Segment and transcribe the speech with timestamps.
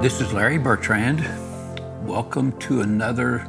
[0.00, 1.26] This is Larry Bertrand.
[2.06, 3.48] Welcome to another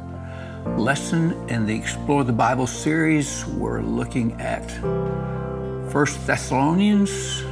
[0.76, 3.46] lesson in the Explore the Bible series.
[3.46, 4.68] We're looking at
[5.92, 7.44] First Thessalonians,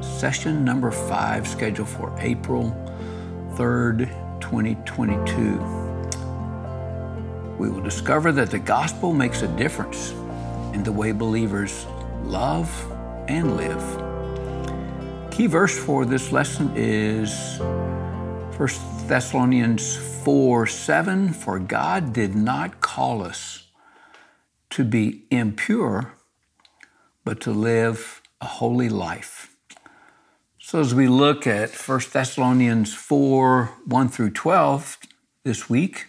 [0.00, 2.74] session number five, scheduled for April
[3.56, 4.08] 3rd,
[4.40, 5.58] 2022.
[7.58, 10.12] We will discover that the gospel makes a difference
[10.72, 11.84] in the way believers
[12.22, 12.70] love
[13.28, 15.30] and live.
[15.30, 17.60] Key verse for this lesson is
[18.60, 18.68] 1
[19.06, 23.68] Thessalonians 4 7 For God did not call us
[24.68, 26.12] to be impure,
[27.24, 29.56] but to live a holy life.
[30.58, 34.98] So, as we look at 1 Thessalonians 4 1 through 12
[35.42, 36.08] this week,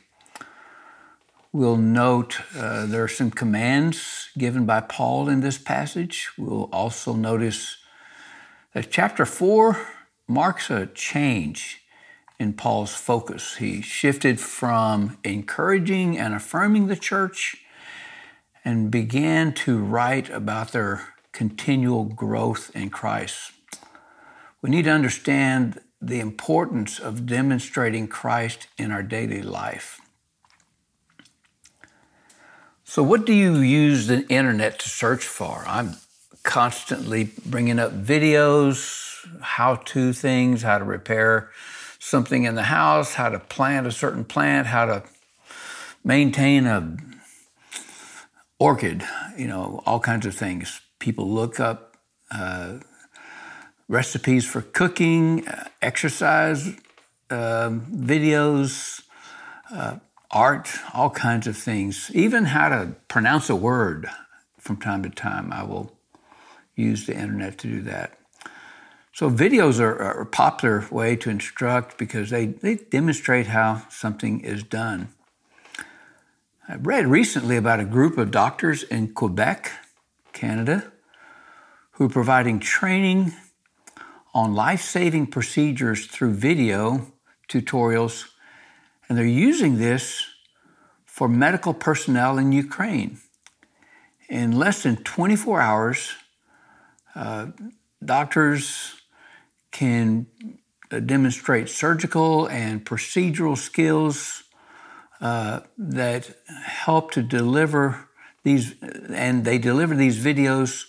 [1.54, 6.28] we'll note uh, there are some commands given by Paul in this passage.
[6.38, 7.78] We'll also notice
[8.74, 9.88] that chapter 4
[10.28, 11.81] marks a change
[12.42, 13.58] in Paul's focus.
[13.58, 17.58] He shifted from encouraging and affirming the church
[18.66, 23.52] and began to write about their continual growth in Christ.
[24.60, 30.02] We need to understand the importance of demonstrating Christ in our daily life.
[32.84, 35.64] So, what do you use the internet to search for?
[35.68, 35.98] I'm
[36.42, 41.52] constantly bringing up videos, how to things, how to repair
[42.02, 45.04] something in the house, how to plant a certain plant, how to
[46.04, 46.98] maintain a
[48.58, 49.04] orchid,
[49.38, 50.82] you know, all kinds of things.
[50.98, 51.96] People look up
[52.32, 52.80] uh,
[53.88, 56.70] recipes for cooking, uh, exercise
[57.30, 59.04] uh, videos,
[59.72, 59.98] uh,
[60.32, 62.10] art, all kinds of things.
[62.16, 64.10] Even how to pronounce a word
[64.58, 65.54] from time to time.
[65.54, 65.96] I will
[66.76, 68.18] use the internet to do that.
[69.14, 74.64] So videos are, a popular way to instruct because they, they demonstrate how something is
[74.64, 75.10] done.
[76.68, 79.72] I read recently about a group of doctors in Quebec,
[80.32, 80.92] Canada,
[81.92, 83.34] who are providing training
[84.34, 87.12] on life-saving procedures through video
[87.50, 88.30] tutorials,
[89.10, 90.26] and they're using this
[91.06, 93.20] for medical personnel in Ukraine.
[94.30, 96.14] In less than 24 hours,
[97.14, 97.48] uh,
[98.04, 99.01] doctors
[99.72, 100.28] can
[100.92, 104.44] uh, demonstrate surgical and procedural skills
[105.22, 108.10] uh, that help to deliver
[108.44, 108.76] these,
[109.10, 110.86] and they deliver these videos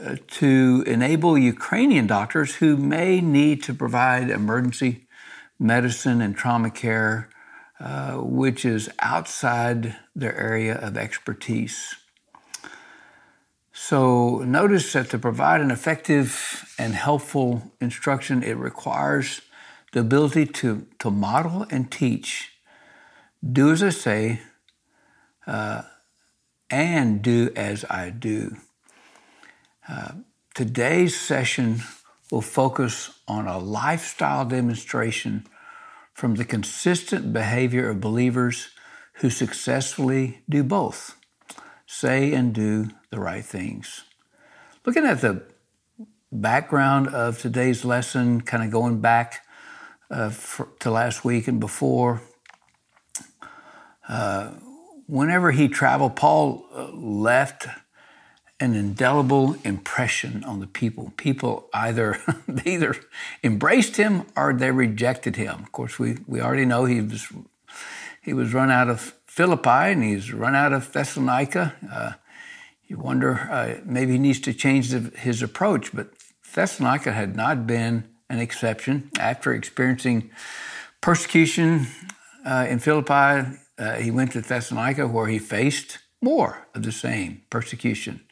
[0.00, 5.06] uh, to enable Ukrainian doctors who may need to provide emergency
[5.58, 7.28] medicine and trauma care,
[7.80, 11.96] uh, which is outside their area of expertise.
[13.78, 19.42] So notice that to provide an effective and helpful instruction, it requires
[19.92, 22.52] the ability to, to model and teach,
[23.46, 24.40] do as I say,
[25.46, 25.82] uh,
[26.70, 28.56] and do as I do.
[29.86, 30.12] Uh,
[30.54, 31.82] today's session
[32.30, 35.46] will focus on a lifestyle demonstration
[36.14, 38.70] from the consistent behavior of believers
[39.16, 41.15] who successfully do both
[41.86, 44.04] say and do the right things.
[44.84, 45.42] Looking at the
[46.30, 49.46] background of today's lesson, kind of going back
[50.10, 52.20] uh, for, to last week and before,
[54.08, 54.50] uh,
[55.06, 57.66] whenever he traveled, Paul uh, left
[58.58, 61.12] an indelible impression on the people.
[61.16, 62.96] People either they either
[63.42, 65.62] embraced him or they rejected him.
[65.62, 67.28] Of course, we, we already know he was
[68.22, 71.74] he was run out of Philippi and he's run out of Thessalonica.
[71.92, 72.12] Uh,
[72.86, 76.08] you wonder, uh, maybe he needs to change the, his approach, but
[76.54, 79.10] Thessalonica had not been an exception.
[79.20, 80.30] After experiencing
[81.02, 81.86] persecution
[82.46, 87.42] uh, in Philippi, uh, he went to Thessalonica where he faced more of the same
[87.50, 88.24] persecution.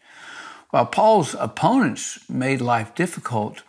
[0.71, 3.63] While Paul's opponents made life difficult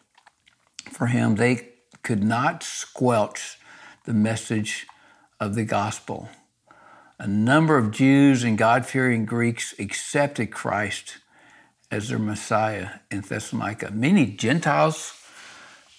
[0.90, 3.60] for him, they could not squelch
[4.06, 4.88] the message
[5.38, 6.30] of the gospel
[7.18, 11.18] a number of Jews and God fearing Greeks accepted Christ
[11.90, 13.92] as their Messiah in Thessalonica.
[13.92, 15.14] Many Gentiles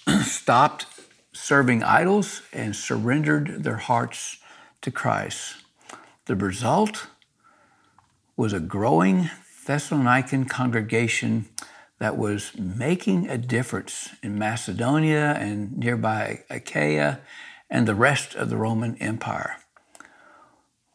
[0.23, 0.87] stopped
[1.33, 4.39] serving idols and surrendered their hearts
[4.83, 5.57] to Christ.
[6.27, 7.07] The result
[8.37, 9.31] was a growing
[9.67, 11.47] Thessalonican congregation
[11.99, 17.21] that was making a difference in Macedonia and nearby Achaia
[17.71, 19.57] and the rest of the Roman Empire.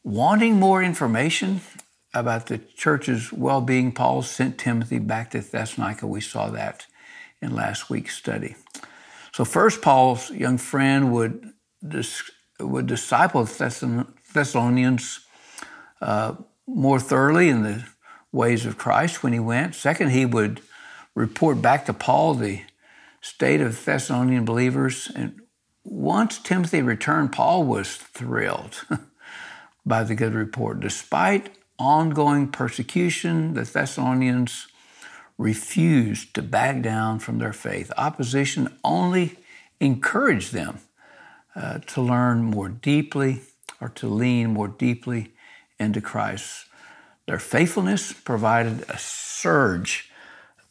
[0.04, 1.62] Wanting more information
[2.14, 6.08] about the church's well being, Paul sent Timothy back to Thessalonica.
[6.08, 6.88] We saw that
[7.42, 8.56] in last week's study.
[9.32, 11.54] So, first, Paul's young friend would
[12.60, 15.20] would disciple Thessalonians
[16.02, 16.36] uh,
[16.68, 17.84] more thoroughly in the
[18.32, 19.76] ways of Christ when he went.
[19.76, 20.62] Second, he would
[21.16, 22.62] report back to Paul the
[23.22, 25.12] state of Thessalonian believers.
[25.16, 25.42] And
[25.84, 28.86] once Timothy returned, Paul was thrilled
[29.86, 30.80] by the good report.
[30.80, 34.68] Despite ongoing persecution, the Thessalonians
[35.38, 37.92] refused to back down from their faith.
[37.98, 39.38] Opposition only
[39.80, 40.80] encouraged them
[41.56, 43.42] uh, to learn more deeply
[43.80, 45.34] or to lean more deeply
[45.80, 46.66] into Christ.
[47.26, 50.12] Their faithfulness provided a surge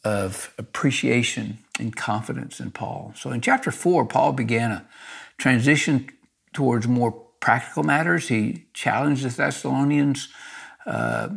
[0.04, 3.12] of appreciation and confidence in Paul.
[3.16, 4.86] So in chapter four, Paul began a
[5.36, 6.08] transition
[6.52, 8.28] towards more practical matters.
[8.28, 10.28] He challenged the Thessalonians
[10.86, 11.30] uh,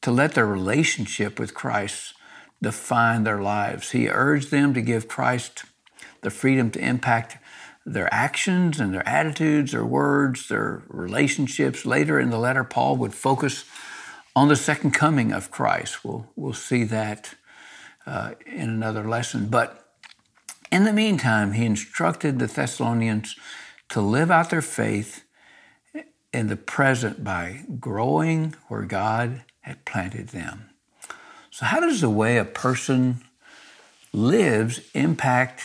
[0.00, 2.14] to let their relationship with Christ
[2.62, 3.90] define their lives.
[3.90, 5.64] He urged them to give Christ
[6.22, 7.38] the freedom to impact
[7.86, 11.86] their actions and their attitudes, their words, their relationships.
[11.86, 13.64] Later in the letter, Paul would focus
[14.36, 16.04] on the second coming of Christ.
[16.04, 17.34] We'll, we'll see that
[18.06, 19.48] uh, in another lesson.
[19.48, 19.94] But
[20.70, 23.36] in the meantime, he instructed the Thessalonians
[23.88, 25.24] to live out their faith
[26.32, 30.70] in the present by growing where God had planted them.
[31.50, 33.22] So, how does the way a person
[34.12, 35.62] lives impact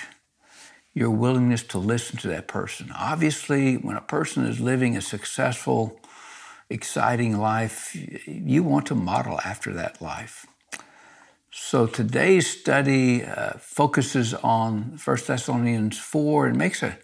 [0.94, 2.92] your willingness to listen to that person?
[2.96, 6.00] Obviously, when a person is living a successful,
[6.70, 7.96] exciting life,
[8.26, 10.48] you want to model after that life.
[11.58, 16.98] So today's study uh, focuses on 1 Thessalonians 4 and makes a,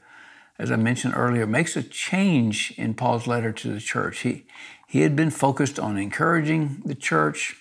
[0.62, 4.20] as I mentioned earlier, makes a change in Paul's letter to the church.
[4.20, 4.46] He,
[4.88, 7.56] he had been focused on encouraging the church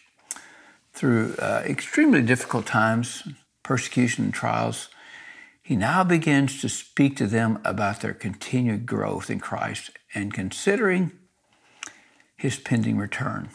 [0.92, 3.26] through uh, extremely difficult times,
[3.62, 4.90] persecution and trials.
[5.62, 11.12] He now begins to speak to them about their continued growth in Christ and considering
[12.36, 13.48] his pending return.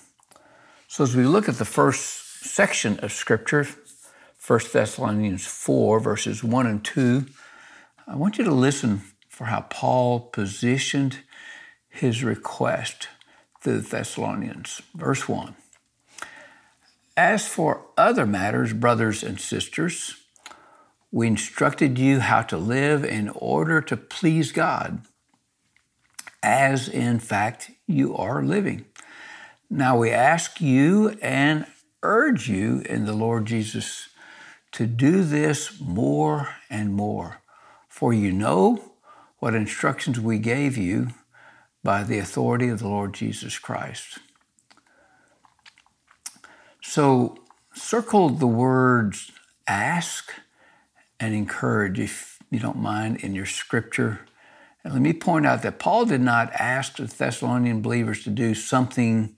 [0.88, 3.68] So, as we look at the first section of Scripture,
[4.48, 7.26] 1 Thessalonians 4, verses 1 and 2,
[8.08, 9.02] I want you to listen
[9.36, 11.18] for how Paul positioned
[11.90, 13.10] his request
[13.62, 14.82] to the Thessalonians.
[14.96, 15.58] Verse 1
[17.18, 20.16] As for other matters, brothers and sisters,
[21.12, 25.02] we instructed you how to live in order to please God
[26.42, 28.86] as in fact you are living.
[29.70, 31.66] Now we ask you and
[32.04, 34.08] urge you in the Lord Jesus
[34.72, 37.42] to do this more and more,
[37.90, 38.95] for you know
[39.46, 41.10] what instructions we gave you
[41.84, 44.18] by the authority of the Lord Jesus Christ.
[46.82, 47.38] So
[47.72, 49.32] circle the words
[49.68, 50.34] ask
[51.20, 54.22] and encourage, if you don't mind, in your scripture
[54.84, 58.56] and let me point out that Paul did not ask the Thessalonian believers to do
[58.56, 59.38] something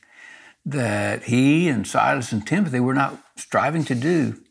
[0.66, 4.42] that he and Silas and Timothy were not striving to do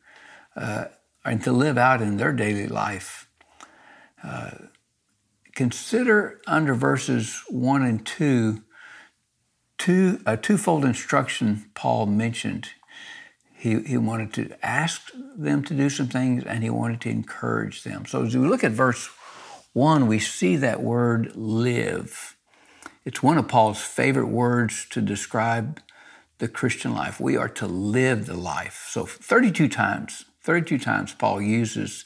[0.55, 0.89] uh,
[1.25, 3.31] and to live out in their daily life.
[4.23, 4.51] Uh,
[5.57, 8.63] consider under verses 1 and 2
[9.79, 12.71] two, a twofold instruction Paul mentioned.
[13.55, 17.83] He, he wanted to ask them to do some things and he wanted to encourage
[17.83, 18.07] them.
[18.07, 19.09] So as we look at verse
[19.73, 22.37] one, we see that word live.
[23.05, 25.81] It's one of Paul's favorite words to describe
[26.39, 27.21] the Christian life.
[27.21, 28.89] We are to live the life.
[28.91, 32.05] So 32 times, 32 times Paul uses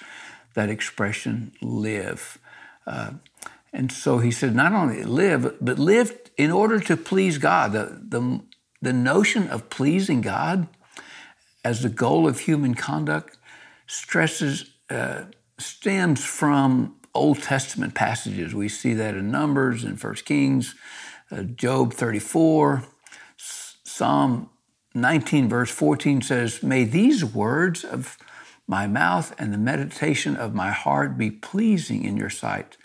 [0.55, 2.39] that expression, live.
[2.91, 3.13] Uh,
[3.73, 7.73] and so he said, not only live, but live in order to please God.
[7.73, 8.41] The, the,
[8.83, 10.67] the notion of pleasing God
[11.65, 13.39] as the goal of human conduct
[13.87, 15.25] stresses, uh,
[15.59, 18.55] stems from Old Testament passages.
[18.55, 20.75] We see that in Numbers and First Kings,
[21.31, 22.85] uh, Job 34,
[23.37, 24.51] Psalm
[24.95, 28.17] 19, verse 14 says, May these words of
[28.67, 32.77] my mouth and the meditation of my heart be pleasing in your sight.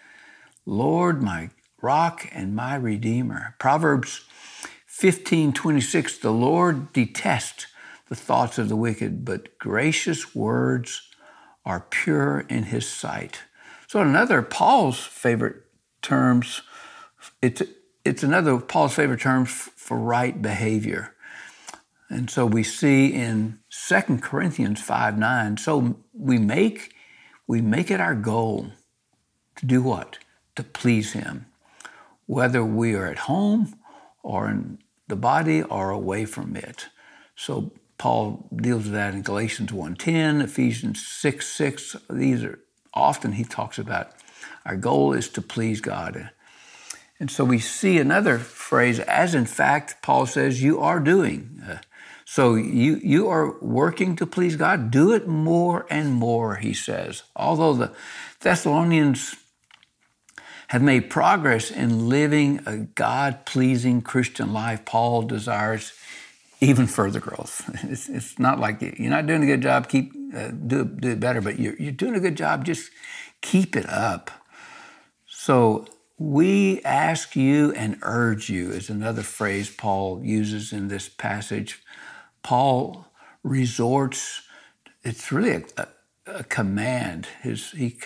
[0.65, 1.49] Lord, my
[1.81, 3.55] rock and my redeemer.
[3.59, 4.25] Proverbs
[4.87, 7.67] 15, 26, the Lord detests
[8.07, 11.09] the thoughts of the wicked, but gracious words
[11.65, 13.41] are pure in his sight.
[13.87, 15.63] So another Paul's favorite
[16.01, 16.61] terms,
[17.41, 17.61] it's
[18.03, 21.15] it's another Paul's favorite terms for right behavior.
[22.09, 26.93] And so we see in 2 Corinthians 5 9, so we make
[27.47, 28.71] we make it our goal
[29.55, 30.19] to do what?
[30.55, 31.45] To please him.
[32.25, 33.75] Whether we are at home
[34.23, 36.87] or in the body or away from it.
[37.35, 41.95] So Paul deals with that in Galatians 1.10, Ephesians 6 6.
[42.09, 42.59] These are
[42.93, 44.11] often he talks about
[44.65, 46.31] our goal is to please God.
[47.19, 51.61] And so we see another phrase, as in fact, Paul says, you are doing.
[51.67, 51.77] Uh,
[52.25, 54.91] so you, you are working to please God.
[54.91, 57.23] Do it more and more, he says.
[57.35, 57.95] Although the
[58.41, 59.35] Thessalonians
[60.69, 65.93] have made progress in living a God pleasing Christian life, Paul desires
[66.61, 67.69] even further growth.
[67.91, 71.19] It's, it's, not like you're not doing a good job, keep uh, do, do it
[71.19, 72.91] better, but you're, you're doing a good job, just
[73.41, 74.31] keep it up.
[75.27, 75.85] So
[76.17, 81.83] we ask you and urge you is another phrase Paul uses in this passage.
[82.41, 83.07] Paul
[83.43, 84.41] resorts,
[85.03, 85.87] it's really a,
[86.25, 87.27] a, command.
[87.41, 87.97] His, he,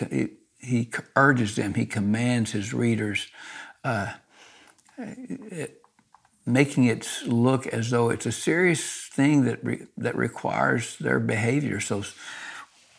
[0.60, 3.28] he, urges them, he commands his readers,
[3.84, 4.12] uh,
[4.98, 5.82] it,
[6.46, 11.80] making it look as though it's a serious thing that, re, that requires their behavior.
[11.80, 12.04] So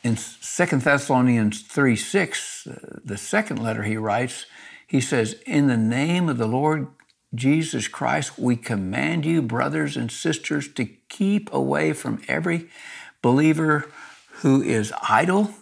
[0.03, 4.45] in 2 Thessalonians 3 6, uh, the second letter he writes,
[4.87, 6.87] he says, In the name of the Lord
[7.33, 12.67] Jesus Christ, we command you, brothers and sisters, to keep away from every
[13.21, 13.89] believer
[14.41, 15.53] who is idle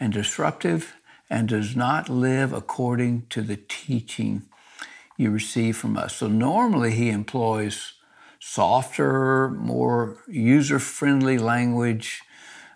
[0.00, 0.94] and disruptive
[1.32, 4.42] and does not live according to the teaching
[5.16, 6.16] you receive from us.
[6.16, 7.94] So normally he employs
[8.38, 12.20] softer, more user friendly language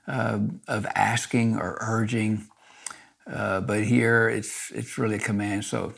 [0.09, 2.47] uh, of asking or urging.
[3.31, 5.67] Uh, but here it's it's really a command.
[5.67, 5.93] So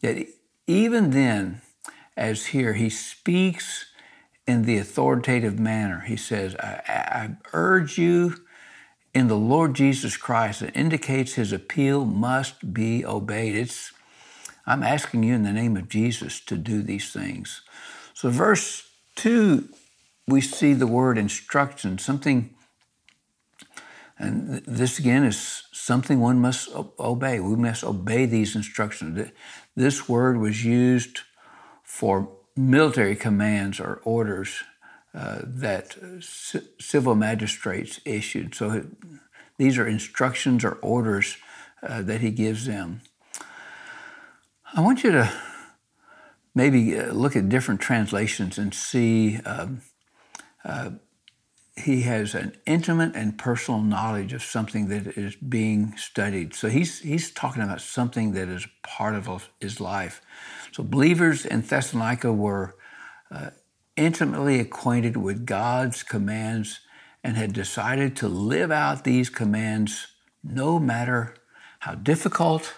[0.00, 0.26] that
[0.66, 1.60] even then,
[2.16, 3.84] as here, he speaks
[4.46, 6.00] in the authoritative manner.
[6.06, 8.34] He says, I, I urge you
[9.14, 10.62] in the Lord Jesus Christ.
[10.62, 13.56] It indicates his appeal must be obeyed.
[13.56, 13.92] It's
[14.66, 17.62] I'm asking you in the name of Jesus to do these things.
[18.12, 18.86] So, verse
[19.16, 19.66] 2,
[20.26, 22.54] we see the word instruction, something
[24.18, 27.38] and this again is something one must obey.
[27.38, 29.30] We must obey these instructions.
[29.76, 31.20] This word was used
[31.84, 34.64] for military commands or orders
[35.18, 38.54] uh, that c- civil magistrates issued.
[38.54, 38.86] So
[39.56, 41.38] these are instructions or orders
[41.82, 43.00] uh, that he gives them.
[44.72, 45.32] I want you to
[46.54, 49.80] maybe uh, look at different translations and see um,
[50.64, 50.90] uh,
[51.76, 56.54] he has an intimate and personal knowledge of something that is being studied.
[56.54, 60.20] So he's, he's talking about something that is part of his life.
[60.70, 62.76] So believers in Thessalonica were
[63.32, 63.50] uh,
[63.98, 66.80] intimately acquainted with God's commands
[67.24, 70.06] and had decided to live out these commands
[70.44, 71.34] no matter
[71.80, 72.74] how difficult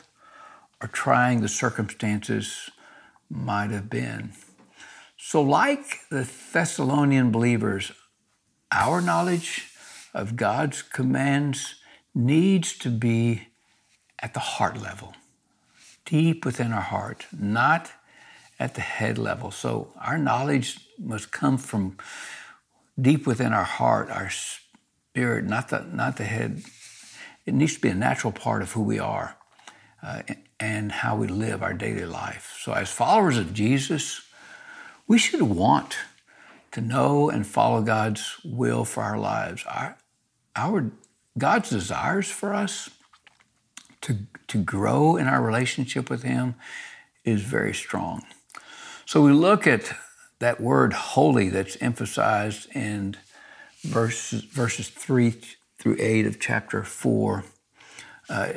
[0.80, 2.70] or trying the circumstances
[3.28, 4.32] might have been.
[5.18, 7.92] So, like the Thessalonian believers,
[8.72, 9.68] our knowledge
[10.14, 11.74] of God's commands
[12.14, 13.48] needs to be
[14.20, 15.14] at the heart level,
[16.06, 17.92] deep within our heart, not
[18.60, 19.50] at the head level.
[19.50, 21.96] So our knowledge must come from
[23.00, 26.62] deep within our heart, our spirit, not the, not the head.
[27.46, 29.34] It needs to be a natural part of who we are
[30.02, 30.22] uh,
[30.60, 32.54] and how we live our daily life.
[32.60, 34.20] So, as followers of Jesus,
[35.08, 35.96] we should want
[36.72, 39.64] to know and follow God's will for our lives.
[39.66, 39.96] Our,
[40.54, 40.92] our
[41.38, 42.90] God's desires for us
[44.02, 46.56] to, to grow in our relationship with Him
[47.24, 48.22] is very strong.
[49.10, 49.92] So we look at
[50.38, 53.16] that word holy that's emphasized in
[53.82, 55.34] verses, verses 3
[55.80, 57.42] through 8 of chapter 4.
[58.28, 58.52] Uh,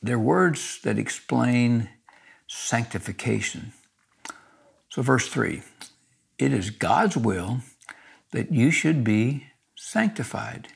[0.00, 1.90] they're words that explain
[2.46, 3.74] sanctification.
[4.88, 5.60] So, verse 3
[6.38, 7.58] it is God's will
[8.30, 10.68] that you should be sanctified,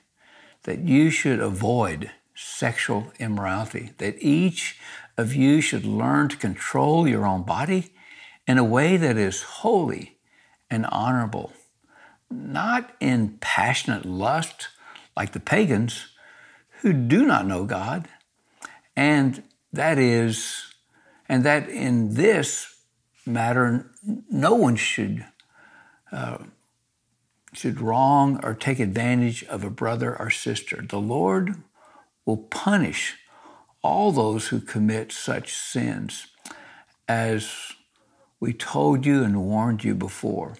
[0.64, 4.78] that you should avoid sexual immorality, that each
[5.16, 7.94] of you should learn to control your own body
[8.46, 10.18] in a way that is holy
[10.70, 11.52] and honorable,
[12.30, 14.68] not in passionate lust
[15.16, 16.08] like the pagans
[16.80, 18.08] who do not know God,
[18.96, 20.75] and that is,
[21.28, 22.75] and that in this
[23.25, 23.90] matter,
[24.30, 25.25] no one should
[26.11, 26.38] uh,
[27.52, 30.84] should wrong or take advantage of a brother or sister.
[30.87, 31.62] The Lord
[32.25, 33.16] will punish
[33.82, 36.28] all those who commit such sins
[37.08, 37.72] as
[38.42, 40.56] we told you and warned you before.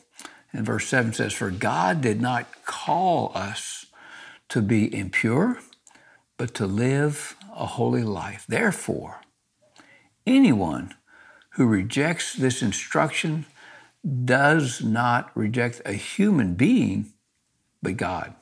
[0.53, 3.87] And verse 7 says, For God did not call us
[4.51, 5.59] to be impure,
[6.37, 8.45] but to live a holy life.
[8.49, 9.23] Therefore,
[10.25, 10.95] anyone
[11.55, 13.47] who rejects this instruction
[14.25, 17.13] does not reject a human being,
[17.83, 18.33] but God.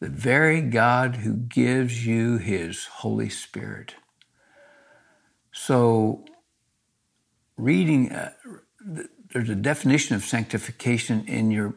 [0.00, 3.96] The very God who gives you his Holy Spirit.
[5.52, 6.24] So,
[7.56, 8.32] reading, uh,
[9.32, 11.74] there's a definition of sanctification in your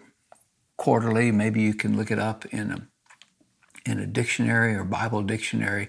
[0.77, 1.31] quarterly.
[1.31, 2.87] Maybe you can look it up in a
[3.85, 5.87] in a dictionary or Bible dictionary.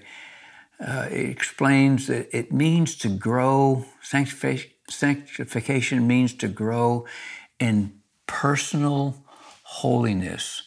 [0.79, 3.85] Uh, it explains that it means to grow.
[4.01, 7.05] Sanctification means to grow
[7.59, 9.25] in personal
[9.63, 10.63] holiness.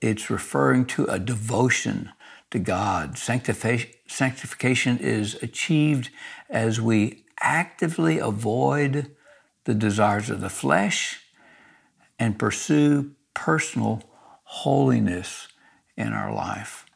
[0.00, 2.10] It's referring to a devotion
[2.50, 3.16] to God.
[3.16, 6.10] Sanctification is achieved
[6.50, 9.14] as we actively avoid
[9.64, 11.20] the desires of the flesh
[12.18, 14.02] and pursue personal
[14.44, 15.48] holiness
[15.96, 16.86] in our life.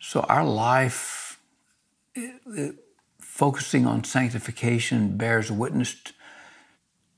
[0.00, 1.40] So, our life,
[2.14, 2.74] it, it,
[3.18, 5.96] focusing on sanctification, bears witness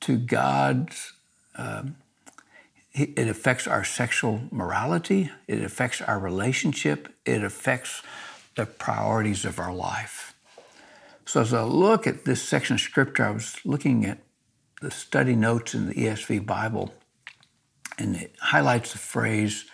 [0.01, 1.13] to God's.
[1.57, 1.97] Um,
[2.93, 8.03] it affects our sexual morality, it affects our relationship, it affects
[8.57, 10.30] the priorities of our life.
[11.31, 14.19] So, as I look at this section of scripture, I was looking at
[14.83, 16.93] the study notes in the ESV Bible,
[17.97, 19.67] and it highlights the phrase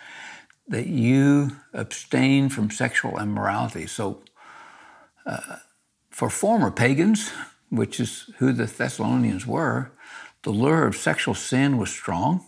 [0.67, 3.87] that you abstain from sexual immorality.
[3.87, 4.21] So,
[5.25, 5.55] uh,
[6.11, 7.31] for former pagans,
[7.71, 9.91] which is who the Thessalonians were,
[10.43, 12.45] the lure of sexual sin was strong.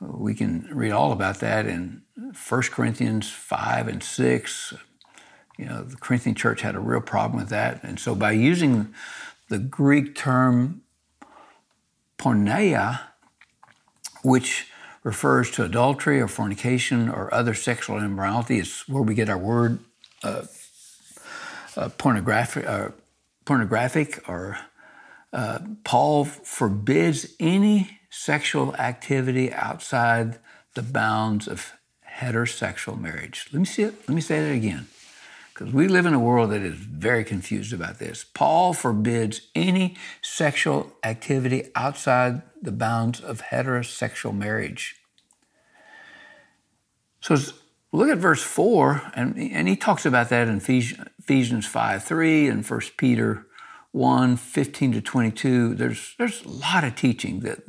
[0.00, 4.74] We can read all about that in 1 Corinthians 5 and 6.
[5.58, 7.82] You know, the Corinthian church had a real problem with that.
[7.82, 8.94] And so by using
[9.48, 10.82] the Greek term
[12.18, 13.00] porneia,
[14.22, 14.68] which
[15.02, 19.80] refers to adultery or fornication or other sexual immorality, it's where we get our word
[20.22, 20.42] uh,
[21.76, 22.88] uh, pornographic, uh,
[23.44, 24.58] pornographic or
[25.32, 30.38] uh, Paul forbids any sexual activity outside
[30.74, 31.72] the bounds of
[32.18, 33.48] heterosexual marriage.
[33.52, 33.94] Let me see it.
[34.08, 34.86] Let me say that again.
[35.58, 38.22] Because we live in a world that is very confused about this.
[38.22, 44.94] Paul forbids any sexual activity outside the bounds of heterosexual marriage.
[47.20, 47.36] So
[47.90, 52.64] look at verse 4, and, and he talks about that in Ephesians 5 3 and
[52.64, 53.48] 1 Peter
[53.90, 57.64] 1 15 to 22, there's, there's a lot of teaching that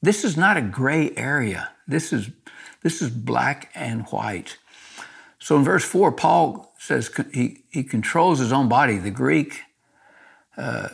[0.00, 1.72] this is not a gray area.
[1.86, 2.30] This is,
[2.82, 4.56] this is black and white.
[5.42, 8.98] So in verse 4, Paul says he, he controls his own body.
[8.98, 9.62] The Greek,
[10.56, 10.90] uh,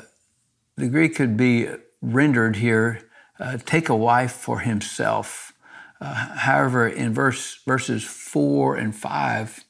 [0.76, 1.68] the Greek could be
[2.00, 3.02] rendered here
[3.38, 5.52] uh, take a wife for himself.
[6.00, 9.64] Uh, however, in verse, verses 4 and 5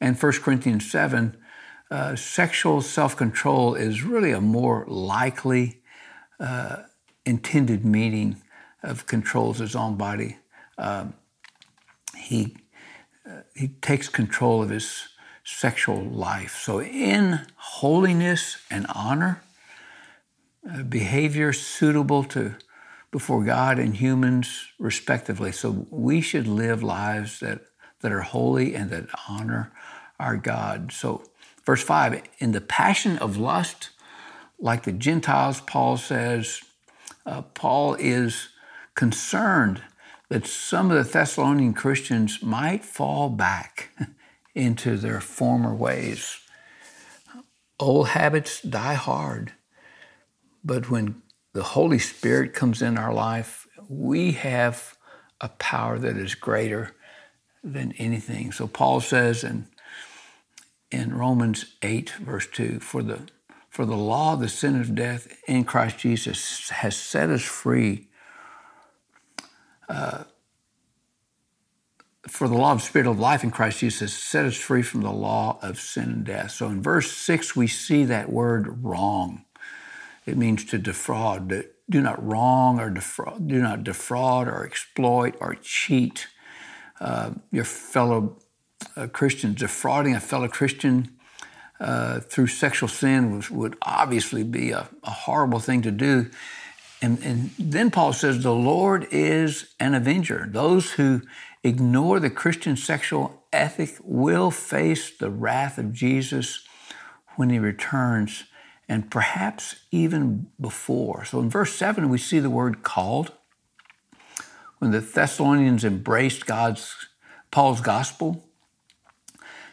[0.00, 1.36] and 1 Corinthians 7,
[1.90, 5.82] uh, sexual self control is really a more likely
[6.40, 6.78] uh,
[7.26, 8.40] intended meaning
[8.82, 10.38] of controls his own body.
[10.78, 11.12] Um,
[12.16, 12.56] he,
[13.54, 15.08] he takes control of his
[15.44, 16.56] sexual life.
[16.56, 19.42] So, in holiness and honor,
[20.70, 22.54] uh, behavior suitable to
[23.10, 25.52] before God and humans, respectively.
[25.52, 27.60] So, we should live lives that,
[28.00, 29.72] that are holy and that honor
[30.18, 30.92] our God.
[30.92, 31.24] So,
[31.64, 33.90] Verse 5 In the passion of lust,
[34.58, 36.60] like the Gentiles, Paul says,
[37.26, 38.48] uh, Paul is
[38.94, 39.82] concerned
[40.34, 43.90] that some of the Thessalonian Christians might fall back
[44.56, 46.40] into their former ways.
[47.78, 49.52] Old habits die hard,
[50.64, 54.96] but when the Holy Spirit comes in our life, we have
[55.40, 56.96] a power that is greater
[57.62, 58.50] than anything.
[58.50, 59.68] So Paul says in
[60.90, 63.20] in Romans 8, verse 2 For the,
[63.70, 68.08] for the law the sin of death in Christ Jesus has set us free.
[69.88, 70.24] Uh,
[72.26, 75.12] for the law of spirit of life in Christ Jesus set us free from the
[75.12, 76.52] law of sin and death.
[76.52, 79.44] So in verse 6, we see that word wrong.
[80.24, 81.64] It means to defraud.
[81.90, 86.28] Do not wrong or defraud, do not defraud or exploit or cheat
[86.98, 88.38] uh, your fellow
[88.96, 91.16] a Christian defrauding a fellow Christian
[91.80, 96.30] uh, through sexual sin was, would obviously be a, a horrible thing to do.
[97.04, 100.48] And, and, then Paul says, The Lord is an avenger.
[100.50, 101.20] Those who
[101.62, 106.66] ignore the Christian sexual ethic will face the wrath of Jesus
[107.36, 108.44] when he returns,
[108.88, 111.26] and perhaps even before.
[111.26, 113.32] So in verse 7, we see the word called.
[114.78, 117.08] When the Thessalonians embraced God's
[117.50, 118.48] Paul's gospel,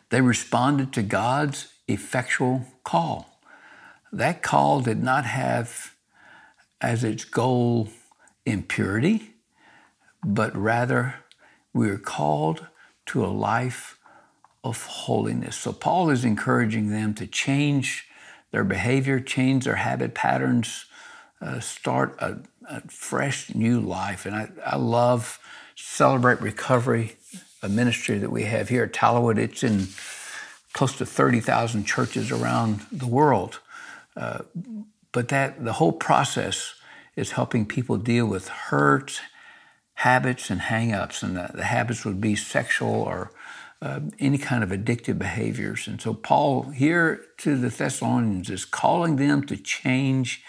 [0.10, 3.39] they responded to God's effectual call.
[4.12, 5.90] That call did not have
[6.82, 7.89] as its goal
[8.46, 9.36] impurity,
[10.24, 11.15] but rather
[11.74, 12.67] we are called
[13.08, 13.98] to a life
[14.63, 15.56] of holiness.
[15.56, 18.08] So Paul is encouraging them to change
[18.52, 20.86] their behavior, change their habit patterns
[21.41, 22.38] uh, start a,
[22.70, 24.26] a, fresh new life.
[24.26, 25.39] And I, I love
[25.76, 27.15] Celebrate Recovery,
[27.63, 29.38] a ministry that we have here at Tallowood.
[29.38, 29.88] It's in
[30.74, 33.60] close to 30,000 churches around the world.
[34.15, 34.39] Uh,
[35.12, 36.76] but that the whole process
[37.15, 39.19] is helping people deal with hurts,
[39.95, 41.21] habits, and hangups.
[41.24, 43.32] And the, the habits would be sexual or
[43.82, 45.88] uh, any kind of addictive behaviors.
[45.88, 50.43] And so Paul here to the Thessalonians is calling them to change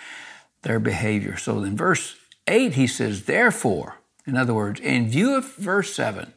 [0.62, 1.36] their behavior.
[1.36, 6.32] So in verse 8, he says, Therefore, in other words, in view of verse 7,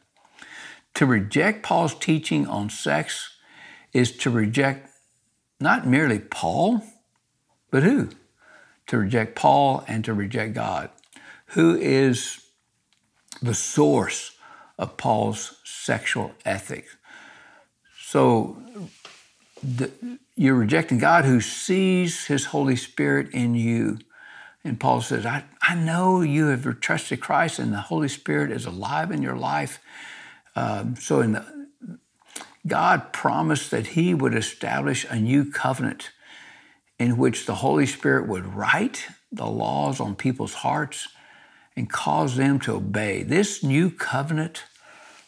[0.94, 3.36] to reject Paul's teaching on sex
[3.92, 4.90] is to reject
[5.60, 6.82] not merely Paul,
[7.76, 8.08] but who?
[8.86, 10.88] To reject Paul and to reject God,
[11.48, 12.40] who is
[13.42, 14.34] the source
[14.78, 16.96] of Paul's sexual ethics.
[18.00, 18.56] So
[19.62, 19.90] the,
[20.36, 23.98] you're rejecting God who sees his Holy Spirit in you.
[24.64, 28.64] And Paul says, I, I know you have trusted Christ and the Holy Spirit is
[28.64, 29.80] alive in your life.
[30.54, 31.68] Um, so in the,
[32.66, 36.12] God promised that He would establish a new covenant
[36.98, 41.08] in which the Holy Spirit would write the laws on people's hearts
[41.76, 43.22] and cause them to obey.
[43.22, 44.64] This new covenant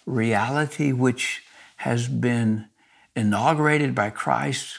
[0.07, 1.43] reality, which
[1.77, 2.67] has been
[3.15, 4.79] inaugurated by Christ,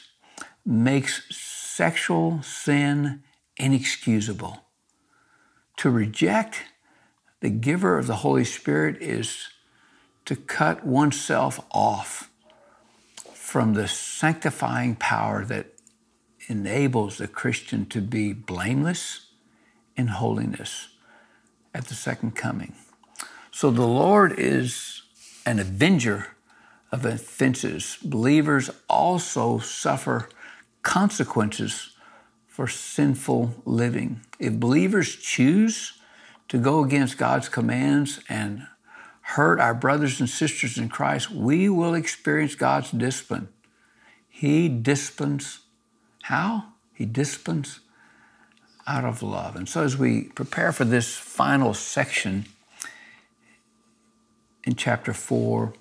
[0.66, 3.22] makes sexual sin
[3.56, 4.64] inexcusable.
[5.78, 6.62] To reject
[7.40, 9.48] the giver of the Holy Spirit is
[10.26, 12.30] to cut oneself off
[13.32, 15.79] from the sanctifying power that
[16.50, 19.28] enables the Christian to be blameless
[19.96, 20.88] in holiness
[21.72, 22.74] at the second coming.
[23.52, 25.02] So the Lord is
[25.46, 26.28] an avenger
[26.90, 27.98] of offenses.
[28.02, 30.28] Believers also suffer
[30.82, 31.90] consequences
[32.48, 34.20] for sinful living.
[34.40, 35.92] If believers choose
[36.48, 38.66] to go against God's commands and
[39.20, 43.48] hurt our brothers and sisters in Christ, we will experience God's discipline.
[44.28, 45.60] He disciplines.
[46.22, 46.72] How?
[46.94, 47.80] He disciplines
[48.86, 49.56] out of love.
[49.56, 52.46] And so, as we prepare for this final section
[54.64, 55.72] in chapter 4,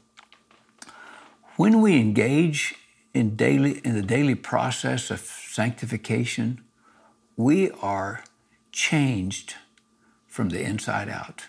[1.57, 2.75] when we engage
[3.13, 6.61] in, daily, in the daily process of sanctification,
[7.35, 8.23] we are
[8.71, 9.55] changed
[10.27, 11.47] from the inside out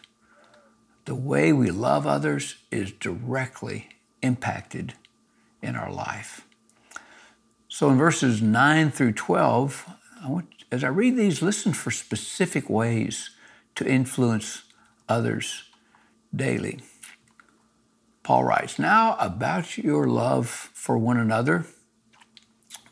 [1.11, 3.89] the way we love others is directly
[4.23, 4.95] impacted
[5.61, 6.47] in our life.
[7.73, 9.89] So in verses 9 through 12,
[10.25, 13.31] I want, as I read these, listen for specific ways
[13.77, 14.65] to influence
[15.09, 15.63] others
[16.35, 16.81] daily.
[18.25, 21.65] Paul writes, Now about your love for one another,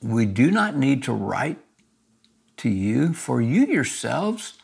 [0.00, 1.58] we do not need to write
[2.58, 4.58] to you, for you yourselves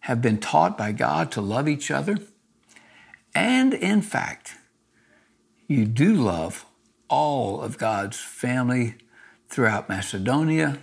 [0.00, 2.18] have been taught by God to love each other.
[3.34, 4.54] And in fact,
[5.66, 6.66] you do love
[7.08, 8.94] all of God's family
[9.48, 10.78] throughout Macedonia,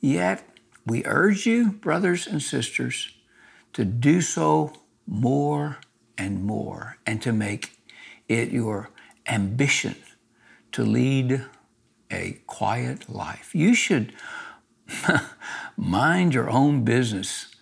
[0.00, 0.46] yet
[0.86, 3.12] we urge you, brothers and sisters,
[3.72, 4.72] to do so
[5.06, 5.78] more
[6.18, 7.78] and more and to make
[8.28, 8.90] it your
[9.26, 9.96] ambition
[10.72, 11.44] to lead
[12.10, 13.54] a quiet life.
[13.54, 14.12] You should
[15.76, 17.54] mind your own business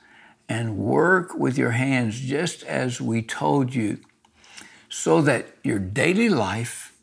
[0.48, 3.98] and work with your hands just as we told you
[4.88, 6.96] so that your daily life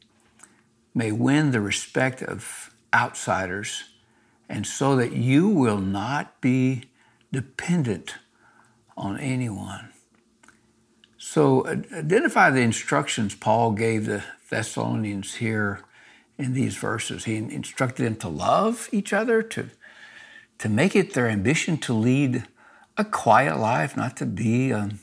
[0.93, 3.83] may win the respect of outsiders
[4.47, 6.83] and so that you will not be
[7.31, 8.15] dependent
[8.95, 9.89] on anyone.
[11.17, 15.81] So, uh, identify the instructions Paul gave the Thessalonians here
[16.37, 17.25] in these verses.
[17.25, 19.69] He instructed them to love each other, to,
[20.59, 22.45] to make it their ambition to lead
[22.97, 24.99] a quiet life, not to be, um,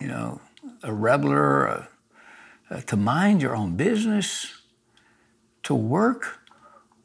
[0.00, 0.40] you know,
[0.82, 1.84] a rebeler, a, uh,
[2.68, 4.60] a, uh, to mind your own business,
[5.62, 6.40] to work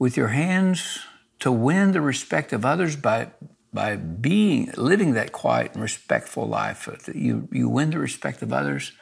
[0.01, 1.05] with your hands
[1.37, 3.27] to win the respect of others by
[3.71, 6.89] by being living that quiet and respectful life.
[7.13, 8.93] You you win the respect of others,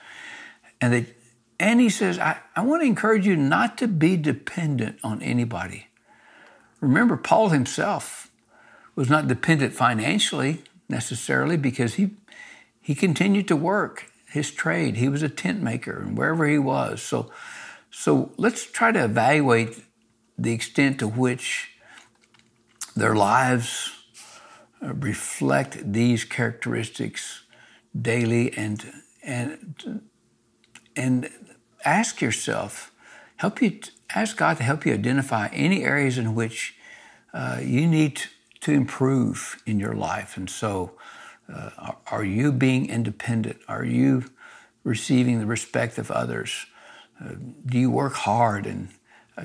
[0.81, 1.05] and that
[1.57, 5.87] and he says, I, I want to encourage you not to be dependent on anybody.
[6.81, 8.29] Remember, Paul himself
[8.93, 12.09] was not dependent financially necessarily because he
[12.81, 14.97] he continued to work his trade.
[14.97, 17.01] He was a tent maker and wherever he was.
[17.01, 17.31] So,
[17.89, 19.81] so let's try to evaluate
[20.43, 21.71] the extent to which
[22.95, 23.91] their lives
[24.81, 27.43] uh, reflect these characteristics
[27.99, 28.91] daily and
[29.23, 30.01] and
[30.95, 31.29] and
[31.85, 32.91] ask yourself
[33.37, 33.79] help you
[34.15, 36.75] ask god to help you identify any areas in which
[37.33, 38.21] uh, you need
[38.61, 40.37] to improve in your life.
[40.37, 40.91] And so,
[41.53, 43.59] uh, are you being independent?
[43.67, 44.25] Are you
[44.83, 46.65] receiving the respect of others?
[47.19, 47.33] Uh,
[47.65, 48.89] do you work hard and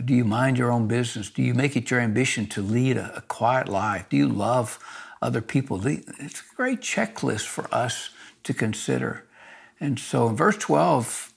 [0.00, 1.30] do you mind your own business?
[1.30, 4.08] Do you make it your ambition to lead a, a quiet life?
[4.08, 4.78] Do you love
[5.20, 5.86] other people?
[5.86, 8.10] It's a great checklist for us
[8.44, 9.26] to consider.
[9.80, 11.32] And so in verse 12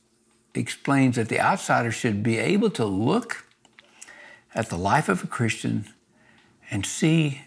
[0.53, 3.45] explains that the outsider should be able to look
[4.55, 5.87] at the life of a Christian
[6.71, 7.41] and see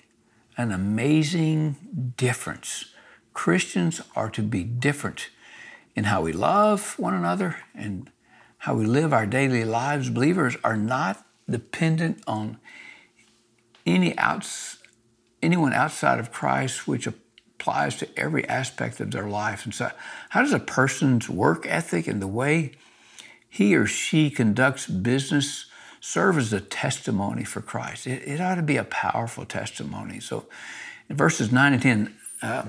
[0.56, 2.86] an amazing difference.
[3.34, 5.30] Christians are to be different
[5.94, 8.10] in how we love one another and
[8.60, 10.10] how we live our daily lives.
[10.10, 12.58] Believers are not dependent on
[13.86, 14.78] any outs,
[15.42, 19.64] anyone outside of Christ, which applies to every aspect of their life.
[19.64, 19.90] And so,
[20.30, 22.72] how does a person's work ethic and the way
[23.48, 25.64] he or she conducts business
[26.00, 28.06] serve as a testimony for Christ?
[28.06, 30.20] It, it ought to be a powerful testimony.
[30.20, 30.46] So,
[31.08, 32.64] in verses 9 and 10, uh,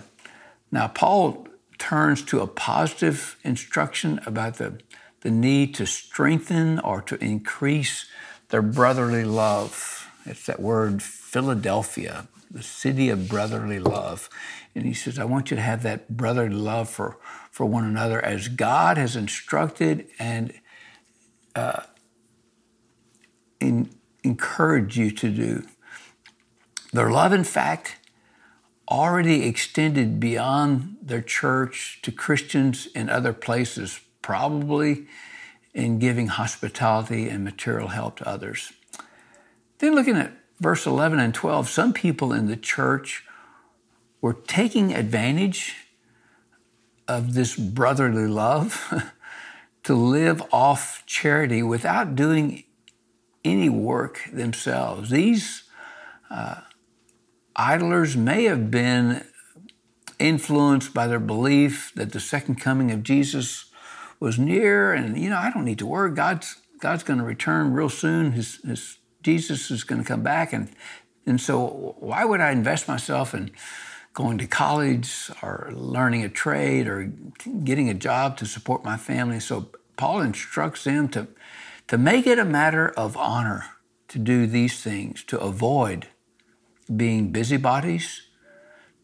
[0.72, 4.80] now Paul turns to a positive instruction about the,
[5.22, 8.06] the need to strengthen or to increase
[8.50, 10.10] their brotherly love.
[10.26, 14.30] It's that word Philadelphia, the city of brotherly love.
[14.76, 17.18] And he says, I want you to have that brotherly love for,
[17.50, 20.54] for one another as God has instructed and
[21.56, 21.84] uh,
[23.60, 23.90] in,
[24.24, 25.64] encouraged you to do.
[26.94, 27.98] Their love, in fact,
[28.90, 35.08] already extended beyond their church to Christians in other places, probably
[35.74, 38.74] in giving hospitality and material help to others.
[39.80, 43.24] Then, looking at verse 11 and 12, some people in the church
[44.22, 45.76] were taking advantage
[47.08, 49.12] of this brotherly love
[49.84, 52.64] to live off charity without doing
[53.44, 55.10] any work themselves.
[55.10, 55.64] These
[56.30, 56.62] uh,
[57.56, 59.26] idlers may have been
[60.20, 63.71] influenced by their belief that the second coming of Jesus
[64.22, 66.12] was near, and you know, I don't need to worry.
[66.12, 68.32] God's God's going to return real soon.
[68.32, 70.70] His, his Jesus is going to come back, and
[71.26, 73.52] and so why would I invest myself in
[74.14, 77.12] going to college or learning a trade or
[77.64, 79.40] getting a job to support my family?
[79.40, 81.28] So Paul instructs them to
[81.88, 83.66] to make it a matter of honor
[84.08, 86.08] to do these things, to avoid
[86.96, 88.24] being busybodies,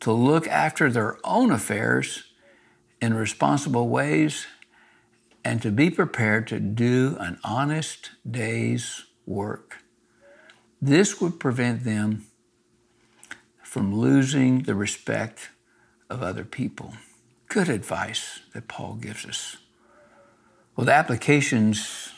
[0.01, 2.25] to look after their own affairs
[3.01, 4.47] in responsible ways,
[5.47, 9.77] and to be prepared to do an honest day's work.
[10.81, 12.25] This would prevent them
[13.63, 15.51] from losing the respect
[16.09, 16.95] of other people.
[17.47, 19.55] Good advice that Paul gives us.
[20.75, 22.11] Well, the applications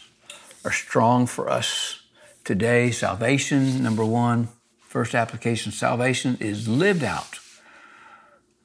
[0.65, 2.01] are strong for us
[2.43, 2.89] today.
[2.89, 4.49] Salvation, number one,
[4.81, 7.37] First application salvation is lived out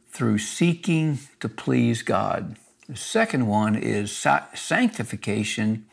[0.09, 2.57] through seeking to please God.
[2.89, 4.15] The second one is
[4.55, 5.87] sanctification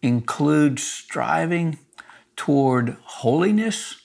[0.00, 1.78] includes striving
[2.36, 3.96] toward holiness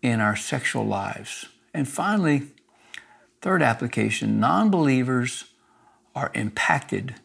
[0.00, 1.46] in our sexual lives.
[1.74, 2.48] And finally,
[3.42, 5.44] third application non believers
[6.14, 7.16] are impacted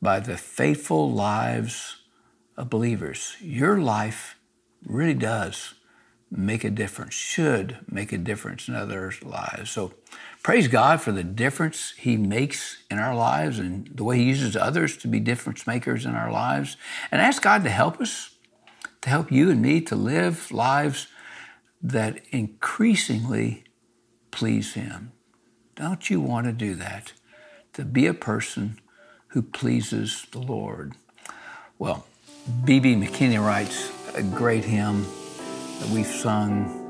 [0.00, 1.96] by the faithful lives
[2.56, 3.36] of believers.
[3.40, 4.36] Your life
[4.84, 5.74] really does
[6.30, 9.70] make a difference, should make a difference in others' lives.
[9.70, 9.94] So
[10.42, 14.56] praise God for the difference He makes in our lives and the way He uses
[14.56, 16.76] others to be difference makers in our lives.
[17.10, 18.34] And ask God to help us,
[19.00, 21.08] to help you and me to live lives
[21.82, 23.64] that increasingly
[24.30, 25.12] please Him.
[25.76, 27.12] Don't you want to do that?
[27.74, 28.80] To be a person
[29.28, 30.94] who pleases the Lord.
[31.78, 32.06] Well,
[32.64, 32.96] B.B.
[32.96, 35.06] McKinney writes a great hymn
[35.80, 36.84] that we've sung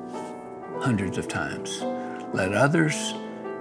[0.81, 1.81] hundreds of times.
[2.33, 3.15] Let others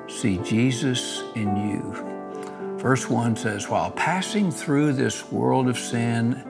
[0.08, 2.78] see Jesus in you.
[2.78, 6.44] Verse 1 says, While passing through this world of sin,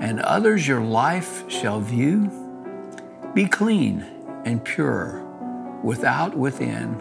[0.00, 2.30] and others your life shall view,
[3.34, 4.06] be clean
[4.44, 5.22] and pure,
[5.82, 6.98] without, within.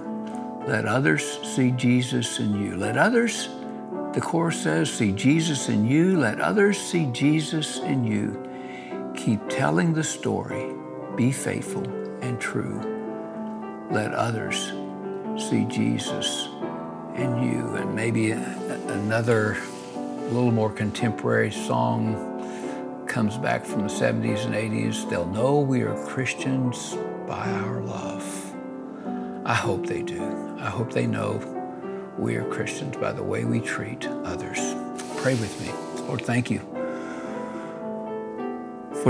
[0.67, 2.76] Let others see Jesus in you.
[2.76, 3.48] Let others,
[4.13, 6.19] the chorus says, see Jesus in you.
[6.19, 8.45] Let others see Jesus in you.
[9.15, 10.78] Keep telling the story
[11.19, 11.84] be faithful
[12.21, 12.79] and true.
[13.91, 14.71] Let others
[15.38, 16.47] see Jesus
[17.17, 17.75] in you.
[17.75, 19.58] And maybe another,
[20.32, 25.10] little more contemporary song comes back from the 70s and 80s.
[25.10, 26.95] They'll know we are Christians
[27.27, 28.55] by our love.
[29.45, 30.23] I hope they do.
[30.58, 31.34] I hope they know
[32.17, 34.60] we are Christians by the way we treat others.
[35.17, 35.73] Pray with me.
[36.08, 36.78] Lord, thank you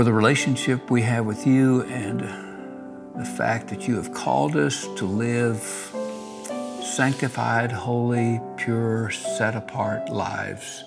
[0.00, 2.20] for the relationship we have with you and
[3.20, 5.60] the fact that you have called us to live
[6.82, 10.84] sanctified, holy, pure, set apart lives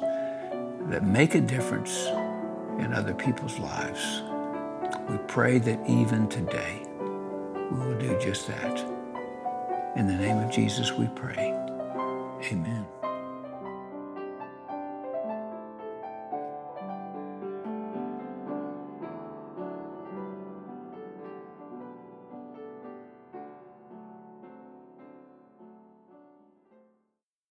[0.90, 2.08] that make a difference
[2.80, 4.24] in other people's lives.
[5.08, 6.82] We pray that even today
[7.70, 8.80] we will do just that.
[9.96, 11.54] In the name of Jesus, we pray.
[12.52, 13.03] Amen.